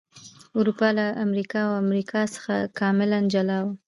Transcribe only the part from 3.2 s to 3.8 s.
جلا و.